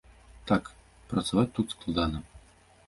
Так, 0.51 0.71
працаваць 1.11 1.47
тут 1.59 1.67
складана. 1.77 2.25